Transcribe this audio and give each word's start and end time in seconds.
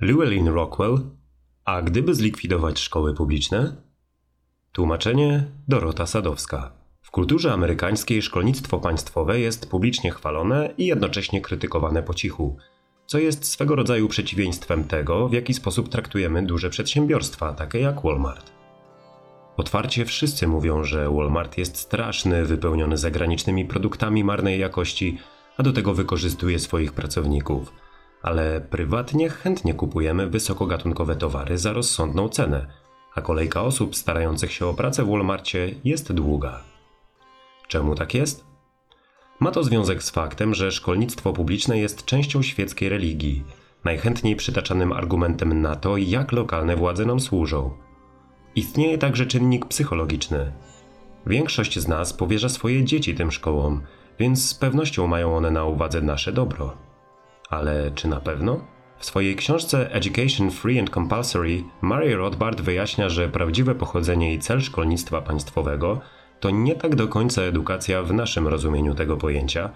Llewellyn 0.00 0.48
Rockwell, 0.48 0.98
a 1.64 1.82
gdyby 1.82 2.14
zlikwidować 2.14 2.78
szkoły 2.78 3.14
publiczne? 3.14 3.76
Tłumaczenie 4.72 5.44
Dorota 5.68 6.06
Sadowska. 6.06 6.72
W 7.02 7.10
kulturze 7.10 7.52
amerykańskiej 7.52 8.22
szkolnictwo 8.22 8.78
państwowe 8.78 9.40
jest 9.40 9.70
publicznie 9.70 10.10
chwalone 10.10 10.74
i 10.78 10.86
jednocześnie 10.86 11.40
krytykowane 11.40 12.02
po 12.02 12.14
cichu, 12.14 12.56
co 13.06 13.18
jest 13.18 13.44
swego 13.44 13.76
rodzaju 13.76 14.08
przeciwieństwem 14.08 14.84
tego, 14.84 15.28
w 15.28 15.32
jaki 15.32 15.54
sposób 15.54 15.88
traktujemy 15.88 16.46
duże 16.46 16.70
przedsiębiorstwa, 16.70 17.52
takie 17.52 17.78
jak 17.78 18.02
Walmart. 18.02 18.52
Otwarcie 19.56 20.04
wszyscy 20.04 20.46
mówią, 20.48 20.84
że 20.84 21.10
Walmart 21.10 21.58
jest 21.58 21.76
straszny, 21.76 22.44
wypełniony 22.44 22.96
zagranicznymi 22.96 23.64
produktami 23.64 24.24
marnej 24.24 24.60
jakości, 24.60 25.18
a 25.56 25.62
do 25.62 25.72
tego 25.72 25.94
wykorzystuje 25.94 26.58
swoich 26.58 26.92
pracowników. 26.92 27.89
Ale 28.22 28.60
prywatnie 28.60 29.28
chętnie 29.28 29.74
kupujemy 29.74 30.26
wysokogatunkowe 30.26 31.16
towary 31.16 31.58
za 31.58 31.72
rozsądną 31.72 32.28
cenę, 32.28 32.66
a 33.14 33.20
kolejka 33.20 33.62
osób 33.62 33.96
starających 33.96 34.52
się 34.52 34.66
o 34.66 34.74
pracę 34.74 35.04
w 35.04 35.10
Walmarcie 35.10 35.74
jest 35.84 36.12
długa. 36.12 36.60
Czemu 37.68 37.94
tak 37.94 38.14
jest? 38.14 38.44
Ma 39.40 39.50
to 39.50 39.64
związek 39.64 40.02
z 40.02 40.10
faktem, 40.10 40.54
że 40.54 40.72
szkolnictwo 40.72 41.32
publiczne 41.32 41.78
jest 41.78 42.04
częścią 42.04 42.42
świeckiej 42.42 42.88
religii, 42.88 43.44
najchętniej 43.84 44.36
przytaczanym 44.36 44.92
argumentem 44.92 45.60
na 45.60 45.76
to, 45.76 45.96
jak 45.96 46.32
lokalne 46.32 46.76
władze 46.76 47.04
nam 47.04 47.20
służą. 47.20 47.70
Istnieje 48.54 48.98
także 48.98 49.26
czynnik 49.26 49.66
psychologiczny. 49.66 50.52
Większość 51.26 51.78
z 51.78 51.88
nas 51.88 52.12
powierza 52.12 52.48
swoje 52.48 52.84
dzieci 52.84 53.14
tym 53.14 53.30
szkołom, 53.30 53.82
więc 54.18 54.48
z 54.48 54.54
pewnością 54.54 55.06
mają 55.06 55.36
one 55.36 55.50
na 55.50 55.64
uwadze 55.64 56.00
nasze 56.00 56.32
dobro. 56.32 56.89
Ale 57.50 57.90
czy 57.94 58.08
na 58.08 58.20
pewno? 58.20 58.60
W 58.98 59.04
swojej 59.04 59.36
książce 59.36 59.92
Education 59.92 60.50
Free 60.50 60.78
and 60.78 60.90
Compulsory 60.90 61.62
Mary 61.80 62.16
Rothbard 62.16 62.60
wyjaśnia, 62.60 63.08
że 63.08 63.28
prawdziwe 63.28 63.74
pochodzenie 63.74 64.34
i 64.34 64.38
cel 64.38 64.60
szkolnictwa 64.60 65.22
państwowego 65.22 66.00
to 66.40 66.50
nie 66.50 66.74
tak 66.74 66.94
do 66.96 67.08
końca 67.08 67.42
edukacja 67.42 68.02
w 68.02 68.12
naszym 68.12 68.48
rozumieniu 68.48 68.94
tego 68.94 69.16
pojęcia, 69.16 69.70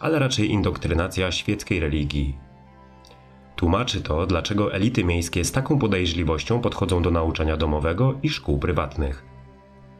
ale 0.00 0.18
raczej 0.18 0.50
indoktrynacja 0.50 1.32
świeckiej 1.32 1.80
religii. 1.80 2.36
Tłumaczy 3.56 4.02
to, 4.02 4.26
dlaczego 4.26 4.74
elity 4.74 5.04
miejskie 5.04 5.44
z 5.44 5.52
taką 5.52 5.78
podejrzliwością 5.78 6.60
podchodzą 6.60 7.02
do 7.02 7.10
nauczania 7.10 7.56
domowego 7.56 8.14
i 8.22 8.28
szkół 8.28 8.58
prywatnych. 8.58 9.24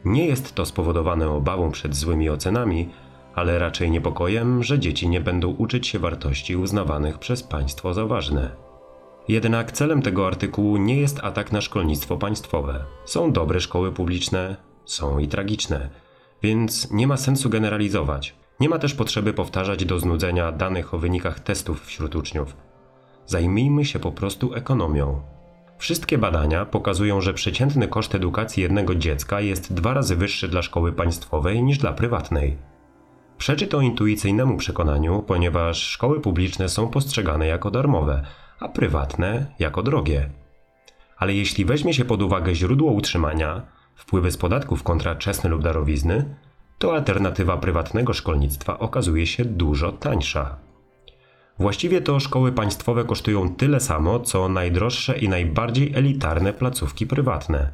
Nie 0.05 0.25
jest 0.25 0.55
to 0.55 0.65
spowodowane 0.65 1.29
obawą 1.29 1.71
przed 1.71 1.95
złymi 1.95 2.29
ocenami, 2.29 2.89
ale 3.35 3.59
raczej 3.59 3.91
niepokojem, 3.91 4.63
że 4.63 4.79
dzieci 4.79 5.09
nie 5.09 5.21
będą 5.21 5.47
uczyć 5.47 5.87
się 5.87 5.99
wartości 5.99 6.55
uznawanych 6.55 7.19
przez 7.19 7.43
państwo 7.43 7.93
za 7.93 8.05
ważne. 8.05 8.51
Jednak 9.27 9.71
celem 9.71 10.01
tego 10.01 10.27
artykułu 10.27 10.77
nie 10.77 10.99
jest 10.99 11.19
atak 11.23 11.51
na 11.51 11.61
szkolnictwo 11.61 12.17
państwowe. 12.17 12.83
Są 13.05 13.31
dobre 13.31 13.59
szkoły 13.59 13.91
publiczne, 13.91 14.55
są 14.85 15.19
i 15.19 15.27
tragiczne, 15.27 15.89
więc 16.43 16.91
nie 16.91 17.07
ma 17.07 17.17
sensu 17.17 17.49
generalizować. 17.49 18.35
Nie 18.59 18.69
ma 18.69 18.79
też 18.79 18.93
potrzeby 18.93 19.33
powtarzać 19.33 19.85
do 19.85 19.99
znudzenia 19.99 20.51
danych 20.51 20.93
o 20.93 20.97
wynikach 20.97 21.39
testów 21.39 21.85
wśród 21.85 22.15
uczniów. 22.15 22.57
Zajmijmy 23.25 23.85
się 23.85 23.99
po 23.99 24.11
prostu 24.11 24.53
ekonomią. 24.53 25.21
Wszystkie 25.77 26.17
badania 26.17 26.65
pokazują, 26.65 27.21
że 27.21 27.33
przeciętny 27.33 27.87
koszt 27.87 28.15
edukacji 28.15 28.63
jednego 28.63 28.95
dziecka 28.95 29.41
jest 29.41 29.73
dwa 29.73 29.93
razy 29.93 30.15
wyższy 30.15 30.47
dla 30.47 30.61
szkoły 30.61 30.93
państwowej 30.93 31.63
niż 31.63 31.77
dla 31.77 31.93
prywatnej. 31.93 32.57
Przeczy 33.37 33.67
to 33.67 33.81
intuicyjnemu 33.81 34.57
przekonaniu, 34.57 35.23
ponieważ 35.27 35.83
szkoły 35.83 36.21
publiczne 36.21 36.69
są 36.69 36.87
postrzegane 36.87 37.47
jako 37.47 37.71
darmowe, 37.71 38.25
a 38.59 38.69
prywatne 38.69 39.45
jako 39.59 39.83
drogie. 39.83 40.29
Ale 41.17 41.33
jeśli 41.33 41.65
weźmie 41.65 41.93
się 41.93 42.05
pod 42.05 42.21
uwagę 42.21 42.55
źródło 42.55 42.91
utrzymania, 42.91 43.61
wpływy 43.95 44.31
z 44.31 44.37
podatków 44.37 44.83
kontra 44.83 45.15
lub 45.49 45.63
darowizny, 45.63 46.35
to 46.77 46.95
alternatywa 46.95 47.57
prywatnego 47.57 48.13
szkolnictwa 48.13 48.79
okazuje 48.79 49.27
się 49.27 49.45
dużo 49.45 49.91
tańsza. 49.91 50.57
Właściwie 51.59 52.01
to 52.01 52.19
szkoły 52.19 52.51
państwowe 52.51 53.03
kosztują 53.03 53.55
tyle 53.55 53.79
samo, 53.79 54.19
co 54.19 54.49
najdroższe 54.49 55.17
i 55.17 55.29
najbardziej 55.29 55.93
elitarne 55.95 56.53
placówki 56.53 57.07
prywatne. 57.07 57.71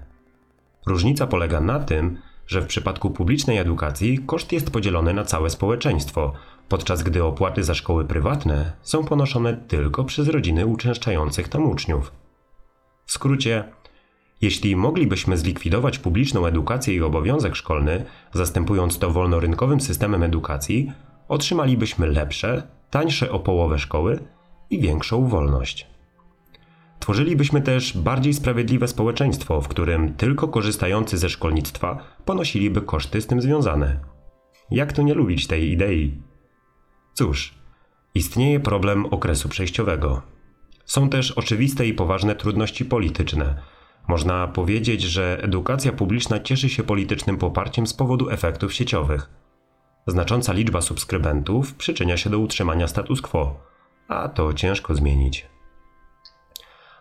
Różnica 0.85 1.28
polega 1.28 1.61
na 1.61 1.79
tym, 1.79 2.17
że 2.51 2.62
w 2.62 2.67
przypadku 2.67 3.09
publicznej 3.09 3.57
edukacji 3.57 4.19
koszt 4.25 4.51
jest 4.51 4.72
podzielony 4.72 5.13
na 5.13 5.23
całe 5.23 5.50
społeczeństwo, 5.50 6.34
podczas 6.69 7.03
gdy 7.03 7.23
opłaty 7.23 7.63
za 7.63 7.73
szkoły 7.73 8.06
prywatne 8.06 8.72
są 8.81 9.06
ponoszone 9.06 9.57
tylko 9.57 10.03
przez 10.03 10.28
rodziny 10.28 10.66
uczęszczających 10.66 11.47
tam 11.47 11.69
uczniów. 11.69 12.11
W 13.06 13.11
skrócie, 13.11 13.63
jeśli 14.41 14.75
moglibyśmy 14.75 15.38
zlikwidować 15.38 16.00
publiczną 16.00 16.45
edukację 16.45 16.94
i 16.95 17.01
obowiązek 17.01 17.56
szkolny, 17.56 18.06
zastępując 18.34 19.00
to 19.00 19.11
wolnorynkowym 19.11 19.81
systemem 19.81 20.23
edukacji, 20.23 20.91
otrzymalibyśmy 21.28 22.07
lepsze, 22.07 22.63
tańsze 22.90 23.31
o 23.31 23.40
połowę 23.40 23.79
szkoły 23.79 24.19
i 24.69 24.79
większą 24.79 25.28
wolność. 25.28 25.91
Tworzylibyśmy 27.01 27.62
też 27.62 27.97
bardziej 27.97 28.34
sprawiedliwe 28.34 28.88
społeczeństwo, 28.88 29.62
w 29.62 29.67
którym 29.67 30.13
tylko 30.13 30.47
korzystający 30.47 31.17
ze 31.17 31.29
szkolnictwa 31.29 31.97
ponosiliby 32.25 32.81
koszty 32.81 33.22
z 33.22 33.28
tym 33.28 33.41
związane. 33.41 34.00
Jak 34.72 34.94
to 34.94 35.01
nie 35.01 35.13
lubić 35.13 35.47
tej 35.47 35.72
idei? 35.72 36.22
Cóż, 37.13 37.56
istnieje 38.16 38.59
problem 38.59 39.06
okresu 39.06 39.50
przejściowego. 39.50 40.22
Są 40.85 41.09
też 41.09 41.31
oczywiste 41.31 41.88
i 41.88 41.94
poważne 41.94 42.35
trudności 42.35 42.85
polityczne. 42.85 43.61
Można 44.07 44.47
powiedzieć, 44.47 45.01
że 45.01 45.44
edukacja 45.44 45.91
publiczna 45.91 46.40
cieszy 46.40 46.69
się 46.69 46.84
politycznym 46.84 47.38
poparciem 47.38 47.88
z 47.88 47.94
powodu 47.94 48.29
efektów 48.29 48.73
sieciowych. 48.73 49.29
Znacząca 50.07 50.53
liczba 50.53 50.81
subskrybentów 50.81 51.73
przyczynia 51.73 52.17
się 52.17 52.29
do 52.29 52.40
utrzymania 52.40 52.88
status 52.88 53.22
quo, 53.22 53.59
a 54.07 54.29
to 54.29 54.53
ciężko 54.53 54.95
zmienić. 54.95 55.50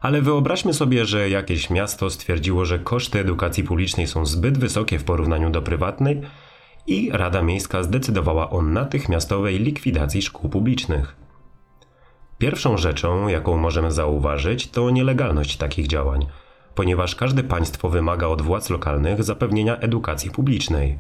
Ale 0.01 0.23
wyobraźmy 0.23 0.75
sobie, 0.75 1.05
że 1.05 1.31
jakieś 1.31 1.71
miasto 1.71 2.11
stwierdziło, 2.11 2.65
że 2.65 2.79
koszty 2.79 3.21
edukacji 3.21 3.65
publicznej 3.65 4.07
są 4.07 4.27
zbyt 4.27 4.59
wysokie 4.59 4.99
w 4.99 5.05
porównaniu 5.05 5.51
do 5.51 5.63
prywatnej 5.63 6.21
i 6.87 7.11
Rada 7.13 7.43
Miejska 7.43 7.83
zdecydowała 7.83 8.51
o 8.51 8.63
natychmiastowej 8.63 9.59
likwidacji 9.59 10.23
szkół 10.23 10.51
publicznych. 10.51 11.17
Pierwszą 12.39 12.77
rzeczą, 12.77 13.29
jaką 13.29 13.57
możemy 13.57 13.93
zauważyć, 13.93 14.71
to 14.71 14.91
nielegalność 14.91 15.57
takich 15.57 15.87
działań, 15.87 16.27
ponieważ 16.75 17.15
każde 17.15 17.43
państwo 17.43 17.89
wymaga 17.89 18.27
od 18.27 18.43
władz 18.43 18.71
lokalnych 18.71 19.25
zapewnienia 19.25 19.77
edukacji 19.77 20.31
publicznej. 20.31 20.99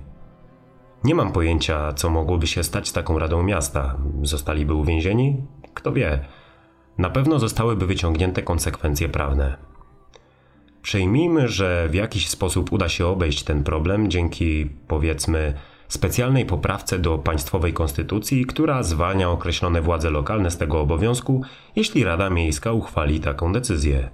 Nie 1.05 1.15
mam 1.15 1.33
pojęcia, 1.33 1.93
co 1.93 2.10
mogłoby 2.10 2.47
się 2.47 2.65
stać 2.65 2.89
z 2.89 2.93
taką 2.93 3.19
radą 3.19 3.43
miasta. 3.43 3.97
Zostaliby 4.22 4.75
uwięzieni? 4.75 5.47
Kto 5.75 5.93
wie. 5.93 6.25
Na 7.00 7.11
pewno 7.11 7.38
zostałyby 7.38 7.87
wyciągnięte 7.87 8.43
konsekwencje 8.43 9.09
prawne. 9.09 9.56
Przejmijmy, 10.83 11.49
że 11.49 11.88
w 11.88 11.94
jakiś 11.94 12.28
sposób 12.28 12.72
uda 12.72 12.88
się 12.88 13.06
obejść 13.06 13.43
ten 13.43 13.65
problem 13.65 14.11
dzięki, 14.11 14.71
powiedzmy, 14.88 15.55
specjalnej 15.89 16.47
poprawce 16.47 16.99
do 16.99 17.19
państwowej 17.19 17.72
konstytucji, 17.72 18.47
która 18.47 18.83
zwalnia 18.83 19.31
określone 19.31 19.83
władze 19.83 20.10
lokalne 20.10 20.50
z 20.50 20.59
tego 20.59 20.81
obowiązku, 20.81 21.43
jeśli 21.77 22.05
Rada 22.05 22.31
Miejska 22.31 22.72
uchwali 22.72 23.21
taką 23.21 23.53
decyzję. 23.53 24.10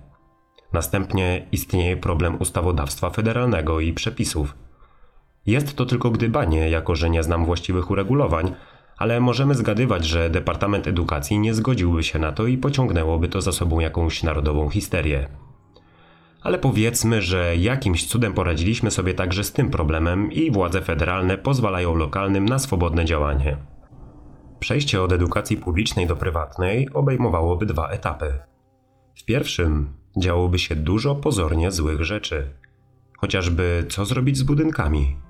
Następnie 0.72 1.46
istnieje 1.52 1.96
problem 1.96 2.36
ustawodawstwa 2.40 3.10
federalnego 3.10 3.80
i 3.80 3.92
przepisów. 3.92 4.54
Jest 5.46 5.76
to 5.76 5.86
tylko 5.86 6.10
gdybanie, 6.10 6.70
jako 6.70 6.94
że 6.94 7.10
nie 7.10 7.22
znam 7.22 7.44
właściwych 7.44 7.90
uregulowań, 7.90 8.54
ale 8.96 9.20
możemy 9.20 9.54
zgadywać, 9.54 10.04
że 10.04 10.30
Departament 10.30 10.86
Edukacji 10.86 11.38
nie 11.38 11.54
zgodziłby 11.54 12.02
się 12.02 12.18
na 12.18 12.32
to 12.32 12.46
i 12.46 12.58
pociągnęłoby 12.58 13.28
to 13.28 13.40
za 13.40 13.52
sobą 13.52 13.80
jakąś 13.80 14.22
narodową 14.22 14.70
histerię. 14.70 15.28
Ale 16.42 16.58
powiedzmy, 16.58 17.22
że 17.22 17.56
jakimś 17.56 18.06
cudem 18.06 18.32
poradziliśmy 18.32 18.90
sobie 18.90 19.14
także 19.14 19.44
z 19.44 19.52
tym 19.52 19.70
problemem 19.70 20.32
i 20.32 20.50
władze 20.50 20.82
federalne 20.82 21.38
pozwalają 21.38 21.94
lokalnym 21.94 22.44
na 22.44 22.58
swobodne 22.58 23.04
działanie. 23.04 23.56
Przejście 24.60 25.02
od 25.02 25.12
edukacji 25.12 25.56
publicznej 25.56 26.06
do 26.06 26.16
prywatnej 26.16 26.88
obejmowałoby 26.94 27.66
dwa 27.66 27.88
etapy. 27.88 28.38
W 29.14 29.24
pierwszym 29.24 29.92
działoby 30.16 30.58
się 30.58 30.76
dużo 30.76 31.14
pozornie 31.14 31.72
złych 31.72 32.04
rzeczy. 32.04 32.50
Chociażby 33.18 33.86
co 33.88 34.04
zrobić 34.04 34.36
z 34.36 34.42
budynkami? 34.42 35.25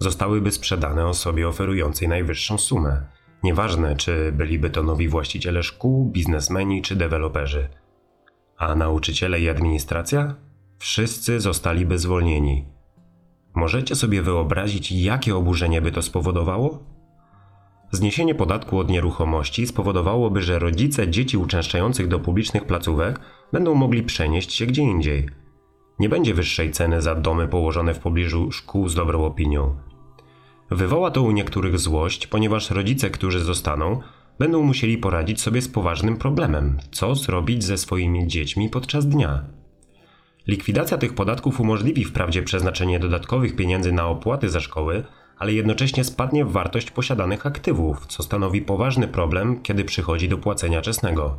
Zostałyby 0.00 0.52
sprzedane 0.52 1.06
osobie 1.06 1.48
oferującej 1.48 2.08
najwyższą 2.08 2.58
sumę. 2.58 3.02
Nieważne, 3.42 3.96
czy 3.96 4.32
byliby 4.32 4.70
to 4.70 4.82
nowi 4.82 5.08
właściciele 5.08 5.62
szkół, 5.62 6.10
biznesmeni 6.10 6.82
czy 6.82 6.96
deweloperzy. 6.96 7.68
A 8.56 8.74
nauczyciele 8.74 9.40
i 9.40 9.48
administracja? 9.48 10.34
Wszyscy 10.78 11.40
zostaliby 11.40 11.98
zwolnieni. 11.98 12.64
Możecie 13.54 13.96
sobie 13.96 14.22
wyobrazić, 14.22 14.92
jakie 14.92 15.36
oburzenie 15.36 15.82
by 15.82 15.92
to 15.92 16.02
spowodowało? 16.02 16.78
Zniesienie 17.90 18.34
podatku 18.34 18.78
od 18.78 18.90
nieruchomości 18.90 19.66
spowodowałoby, 19.66 20.42
że 20.42 20.58
rodzice 20.58 21.08
dzieci 21.08 21.36
uczęszczających 21.36 22.08
do 22.08 22.20
publicznych 22.20 22.64
placówek 22.64 23.20
będą 23.52 23.74
mogli 23.74 24.02
przenieść 24.02 24.52
się 24.52 24.66
gdzie 24.66 24.82
indziej. 24.82 25.28
Nie 25.98 26.08
będzie 26.08 26.34
wyższej 26.34 26.70
ceny 26.70 27.02
za 27.02 27.14
domy 27.14 27.48
położone 27.48 27.94
w 27.94 27.98
pobliżu 27.98 28.52
szkół 28.52 28.88
z 28.88 28.94
dobrą 28.94 29.24
opinią. 29.24 29.89
Wywoła 30.70 31.10
to 31.10 31.22
u 31.22 31.30
niektórych 31.30 31.78
złość, 31.78 32.26
ponieważ 32.26 32.70
rodzice, 32.70 33.10
którzy 33.10 33.40
zostaną, 33.40 34.00
będą 34.38 34.62
musieli 34.62 34.98
poradzić 34.98 35.40
sobie 35.40 35.62
z 35.62 35.68
poważnym 35.68 36.16
problemem 36.16 36.78
co 36.92 37.14
zrobić 37.14 37.64
ze 37.64 37.78
swoimi 37.78 38.26
dziećmi 38.26 38.68
podczas 38.68 39.08
dnia. 39.08 39.44
Likwidacja 40.46 40.98
tych 40.98 41.14
podatków 41.14 41.60
umożliwi 41.60 42.04
wprawdzie 42.04 42.42
przeznaczenie 42.42 43.00
dodatkowych 43.00 43.56
pieniędzy 43.56 43.92
na 43.92 44.06
opłaty 44.06 44.50
za 44.50 44.60
szkoły, 44.60 45.04
ale 45.38 45.52
jednocześnie 45.52 46.04
spadnie 46.04 46.44
wartość 46.44 46.90
posiadanych 46.90 47.46
aktywów, 47.46 48.06
co 48.06 48.22
stanowi 48.22 48.62
poważny 48.62 49.08
problem, 49.08 49.62
kiedy 49.62 49.84
przychodzi 49.84 50.28
do 50.28 50.38
płacenia 50.38 50.82
czesnego. 50.82 51.38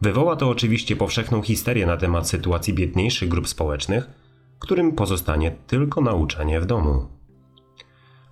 Wywoła 0.00 0.36
to 0.36 0.48
oczywiście 0.48 0.96
powszechną 0.96 1.42
histerię 1.42 1.86
na 1.86 1.96
temat 1.96 2.28
sytuacji 2.28 2.74
biedniejszych 2.74 3.28
grup 3.28 3.48
społecznych, 3.48 4.10
którym 4.58 4.92
pozostanie 4.92 5.50
tylko 5.66 6.00
nauczanie 6.00 6.60
w 6.60 6.66
domu. 6.66 7.21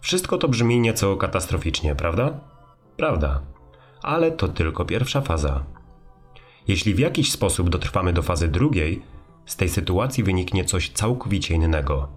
Wszystko 0.00 0.38
to 0.38 0.49
brzmi 0.49 0.81
nieco 0.81 1.17
katastroficznie, 1.17 1.94
prawda? 1.94 2.41
Prawda. 2.97 3.41
Ale 4.02 4.32
to 4.32 4.49
tylko 4.49 4.85
pierwsza 4.85 5.20
faza. 5.20 5.64
Jeśli 6.69 6.94
w 6.94 6.99
jakiś 6.99 7.32
sposób 7.32 7.70
dotrwamy 7.70 8.12
do 8.12 8.23
fazy 8.23 8.49
drugiej, 8.49 9.02
z 9.47 9.56
tej 9.56 9.69
sytuacji 9.69 10.25
wyniknie 10.25 10.64
coś 10.64 10.91
całkowicie 10.91 11.55
innego. 11.55 12.08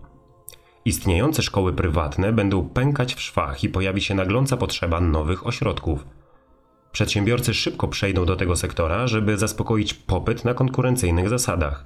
Istniejące 0.86 1.42
szkoły 1.42 1.74
prywatne 1.74 2.34
będą 2.34 2.70
pękać 2.70 3.16
w 3.16 3.22
szwach 3.22 3.64
i 3.64 3.70
pojawi 3.70 4.02
się 4.02 4.16
nagląca 4.16 4.58
potrzeba 4.58 5.02
nowych 5.02 5.48
ośrodków. 5.48 6.06
Przedsiębiorcy 6.92 7.54
szybko 7.54 7.88
przejdą 7.88 8.26
do 8.26 8.36
tego 8.36 8.56
sektora, 8.56 9.08
żeby 9.08 9.38
zaspokoić 9.38 9.94
popyt 9.94 10.46
na 10.46 10.54
konkurencyjnych 10.54 11.30
zasadach. 11.30 11.86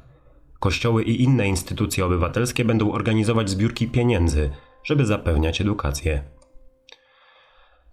Kościoły 0.59 1.03
i 1.03 1.23
inne 1.23 1.47
instytucje 1.47 2.05
obywatelskie 2.05 2.65
będą 2.65 2.91
organizować 2.91 3.49
zbiórki 3.49 3.87
pieniędzy, 3.87 4.49
żeby 4.87 5.05
zapewniać 5.05 5.61
edukację. 5.61 6.23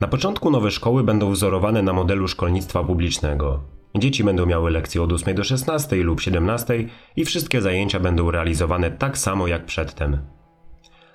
Na 0.00 0.08
początku 0.08 0.50
nowe 0.50 0.70
szkoły 0.70 1.04
będą 1.04 1.30
wzorowane 1.30 1.82
na 1.82 1.92
modelu 1.92 2.28
szkolnictwa 2.28 2.84
publicznego. 2.84 3.64
Dzieci 3.94 4.24
będą 4.24 4.46
miały 4.46 4.70
lekcje 4.70 5.02
od 5.02 5.12
8 5.12 5.34
do 5.34 5.44
16 5.44 5.96
lub 5.96 6.20
17 6.20 6.88
i 7.16 7.24
wszystkie 7.24 7.60
zajęcia 7.60 8.00
będą 8.00 8.30
realizowane 8.30 8.90
tak 8.90 9.18
samo 9.18 9.46
jak 9.46 9.64
przedtem. 9.64 10.18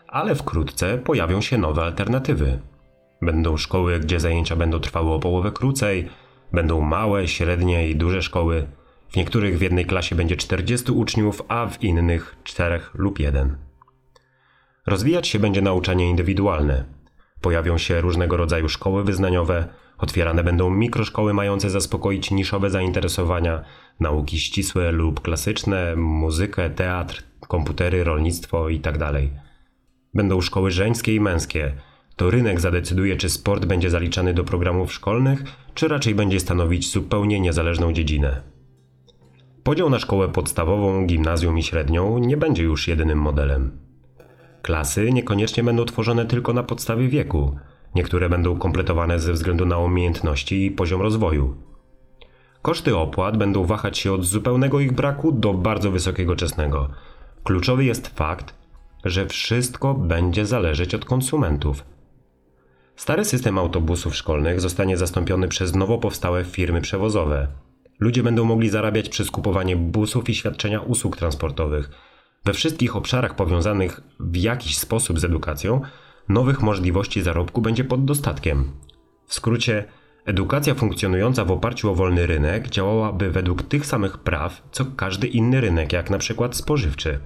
Ale 0.08 0.36
wkrótce 0.36 0.98
pojawią 0.98 1.42
się 1.42 1.58
nowe 1.58 1.84
alternatywy. 1.84 2.60
Będą 3.22 3.58
szkoły, 3.58 4.00
gdzie 4.00 4.20
zajęcia 4.20 4.56
będą 4.56 4.80
trwały 4.80 5.12
o 5.12 5.20
połowę 5.20 5.52
krócej, 5.52 6.10
będą 6.54 6.82
małe, 6.82 7.28
średnie 7.28 7.90
i 7.90 7.96
duże 7.96 8.22
szkoły. 8.22 8.68
W 9.10 9.16
niektórych 9.16 9.58
w 9.58 9.62
jednej 9.62 9.86
klasie 9.86 10.16
będzie 10.16 10.38
40 10.38 10.92
uczniów, 10.92 11.42
a 11.48 11.68
w 11.68 11.84
innych 11.84 12.36
4 12.44 12.80
lub 12.94 13.20
1. 13.20 13.69
Rozwijać 14.88 15.28
się 15.28 15.40
będzie 15.40 15.62
nauczanie 15.62 16.10
indywidualne. 16.10 16.86
Pojawią 17.42 17.78
się 17.78 18.02
różnego 18.02 18.38
rodzaju 18.38 18.70
szkoły 18.70 19.04
wyznaniowe, 19.04 19.68
otwierane 19.98 20.44
będą 20.44 20.70
mikroszkoły 20.70 21.34
mające 21.34 21.70
zaspokoić 21.70 22.32
niszowe 22.32 22.70
zainteresowania, 22.70 23.64
nauki 24.00 24.40
ścisłe 24.40 24.92
lub 24.92 25.22
klasyczne, 25.22 25.96
muzykę, 25.96 26.70
teatr, 26.70 27.24
komputery, 27.48 28.04
rolnictwo 28.04 28.70
itd. 28.70 29.12
Będą 30.14 30.42
szkoły 30.42 30.72
żeńskie 30.72 31.16
i 31.16 31.20
męskie. 31.20 31.74
To 32.16 32.32
rynek 32.32 32.60
zadecyduje, 32.60 33.18
czy 33.18 33.30
sport 33.30 33.66
będzie 33.66 33.90
zaliczany 33.90 34.34
do 34.34 34.44
programów 34.44 34.94
szkolnych, 34.94 35.44
czy 35.74 35.88
raczej 35.88 36.16
będzie 36.16 36.40
stanowić 36.40 36.92
zupełnie 36.92 37.40
niezależną 37.40 37.94
dziedzinę. 37.94 38.42
Podział 39.64 39.90
na 39.90 40.00
szkołę 40.00 40.30
podstawową, 40.30 41.06
gimnazjum 41.06 41.58
i 41.58 41.64
średnią 41.64 42.18
nie 42.18 42.38
będzie 42.38 42.64
już 42.64 42.88
jedynym 42.88 43.20
modelem. 43.20 43.89
Klasy 44.62 45.12
niekoniecznie 45.12 45.64
będą 45.64 45.86
tworzone 45.86 46.26
tylko 46.26 46.54
na 46.54 46.64
podstawie 46.64 47.08
wieku. 47.08 47.60
Niektóre 47.96 48.30
będą 48.30 48.58
kompletowane 48.58 49.20
ze 49.20 49.34
względu 49.34 49.66
na 49.66 49.78
umiejętności 49.78 50.66
i 50.66 50.72
poziom 50.72 51.02
rozwoju. 51.02 51.56
Koszty 52.62 52.98
opłat 52.98 53.38
będą 53.38 53.64
wahać 53.64 53.98
się 53.98 54.14
od 54.14 54.26
zupełnego 54.26 54.80
ich 54.80 54.92
braku 54.92 55.32
do 55.32 55.54
bardzo 55.54 55.92
wysokiego 55.92 56.36
czesnego. 56.36 56.90
Kluczowy 57.44 57.86
jest 57.86 58.08
fakt, 58.08 58.54
że 59.06 59.26
wszystko 59.26 59.94
będzie 59.94 60.46
zależeć 60.46 60.96
od 60.96 61.06
konsumentów. 61.06 61.84
Stary 62.96 63.26
system 63.26 63.58
autobusów 63.58 64.16
szkolnych 64.16 64.62
zostanie 64.62 64.98
zastąpiony 64.98 65.48
przez 65.48 65.76
nowo 65.76 65.98
powstałe 65.98 66.46
firmy 66.46 66.82
przewozowe. 66.82 67.48
Ludzie 68.00 68.24
będą 68.24 68.46
mogli 68.46 68.70
zarabiać 68.70 69.10
przez 69.10 69.32
kupowanie 69.32 69.76
busów 69.76 70.30
i 70.30 70.36
świadczenia 70.36 70.82
usług 70.82 71.18
transportowych. 71.18 72.09
We 72.46 72.54
wszystkich 72.54 72.96
obszarach 72.96 73.36
powiązanych 73.36 74.02
w 74.20 74.36
jakiś 74.36 74.78
sposób 74.78 75.20
z 75.20 75.24
edukacją, 75.24 75.82
nowych 76.30 76.62
możliwości 76.62 77.22
zarobku 77.22 77.62
będzie 77.62 77.84
pod 77.84 78.06
dostatkiem. 78.06 78.72
W 79.26 79.34
skrócie, 79.34 79.86
edukacja 80.26 80.76
funkcjonująca 80.76 81.46
w 81.46 81.52
oparciu 81.52 81.92
o 81.92 81.96
wolny 81.96 82.28
rynek 82.28 82.70
działałaby 82.70 83.32
według 83.32 83.64
tych 83.64 83.86
samych 83.86 84.18
praw, 84.18 84.64
co 84.72 84.86
każdy 84.86 85.28
inny 85.28 85.62
rynek, 85.62 85.94
jak 85.94 86.10
na 86.10 86.18
przykład 86.18 86.56
spożywczy. 86.56 87.20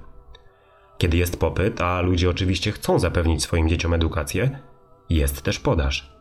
Kiedy 0.98 1.18
jest 1.18 1.40
popyt, 1.40 1.82
a 1.82 2.02
ludzie 2.02 2.30
oczywiście 2.30 2.72
chcą 2.72 3.00
zapewnić 3.00 3.44
swoim 3.44 3.70
dzieciom 3.70 3.94
edukację, 3.94 4.60
jest 5.10 5.42
też 5.42 5.60
podaż. 5.60 6.14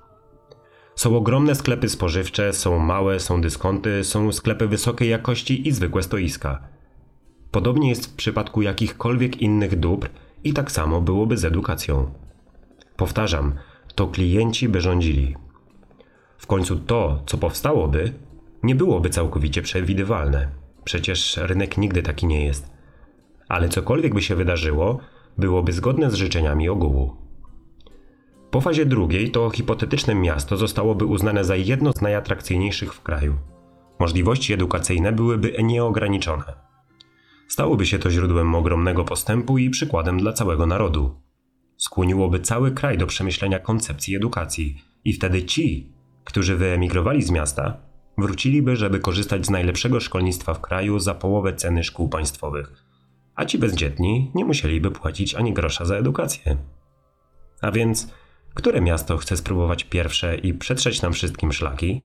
Są 0.94 1.16
ogromne 1.16 1.54
sklepy 1.54 1.88
spożywcze, 1.88 2.52
są 2.52 2.78
małe, 2.78 3.20
są 3.20 3.40
dyskonty, 3.40 4.04
są 4.04 4.32
sklepy 4.32 4.68
wysokiej 4.68 5.08
jakości 5.08 5.68
i 5.68 5.72
zwykłe 5.72 6.02
stoiska. 6.02 6.71
Podobnie 7.52 7.88
jest 7.88 8.06
w 8.06 8.14
przypadku 8.14 8.62
jakichkolwiek 8.62 9.42
innych 9.42 9.78
dóbr 9.78 10.08
i 10.44 10.52
tak 10.52 10.72
samo 10.72 11.00
byłoby 11.00 11.36
z 11.36 11.44
edukacją. 11.44 12.12
Powtarzam, 12.96 13.54
to 13.94 14.06
klienci 14.06 14.68
by 14.68 14.80
rządzili. 14.80 15.36
W 16.38 16.46
końcu 16.46 16.76
to, 16.76 17.22
co 17.26 17.38
powstałoby, 17.38 18.12
nie 18.62 18.74
byłoby 18.74 19.10
całkowicie 19.10 19.62
przewidywalne. 19.62 20.48
Przecież 20.84 21.36
rynek 21.36 21.78
nigdy 21.78 22.02
taki 22.02 22.26
nie 22.26 22.44
jest. 22.44 22.70
Ale 23.48 23.68
cokolwiek 23.68 24.14
by 24.14 24.22
się 24.22 24.36
wydarzyło, 24.36 24.98
byłoby 25.38 25.72
zgodne 25.72 26.10
z 26.10 26.14
życzeniami 26.14 26.68
ogółu. 26.68 27.16
Po 28.50 28.60
fazie 28.60 28.86
drugiej 28.86 29.30
to 29.30 29.50
hipotetyczne 29.50 30.14
miasto 30.14 30.56
zostałoby 30.56 31.04
uznane 31.04 31.44
za 31.44 31.56
jedno 31.56 31.92
z 31.92 32.00
najatrakcyjniejszych 32.00 32.94
w 32.94 33.02
kraju. 33.02 33.34
Możliwości 33.98 34.52
edukacyjne 34.52 35.12
byłyby 35.12 35.54
nieograniczone. 35.62 36.71
Stałoby 37.52 37.86
się 37.86 37.98
to 37.98 38.10
źródłem 38.10 38.54
ogromnego 38.54 39.04
postępu 39.04 39.58
i 39.58 39.70
przykładem 39.70 40.18
dla 40.18 40.32
całego 40.32 40.66
narodu. 40.66 41.22
Skłoniłoby 41.76 42.40
cały 42.40 42.70
kraj 42.70 42.98
do 42.98 43.06
przemyślenia 43.06 43.58
koncepcji 43.58 44.16
edukacji, 44.16 44.82
i 45.04 45.12
wtedy 45.12 45.44
ci, 45.44 45.92
którzy 46.24 46.56
wyemigrowali 46.56 47.22
z 47.22 47.30
miasta, 47.30 47.76
wróciliby, 48.18 48.76
żeby 48.76 49.00
korzystać 49.00 49.46
z 49.46 49.50
najlepszego 49.50 50.00
szkolnictwa 50.00 50.54
w 50.54 50.60
kraju 50.60 50.98
za 50.98 51.14
połowę 51.14 51.54
ceny 51.54 51.84
szkół 51.84 52.08
państwowych, 52.08 52.72
a 53.34 53.44
ci 53.44 53.58
bezdzietni 53.58 54.30
nie 54.34 54.44
musieliby 54.44 54.90
płacić 54.90 55.34
ani 55.34 55.52
grosza 55.52 55.84
za 55.84 55.96
edukację. 55.96 56.56
A 57.60 57.70
więc, 57.70 58.08
które 58.54 58.80
miasto 58.80 59.16
chce 59.16 59.36
spróbować 59.36 59.84
pierwsze 59.84 60.36
i 60.36 60.54
przetrzeć 60.54 61.02
nam 61.02 61.12
wszystkim 61.12 61.52
szlaki? 61.52 62.02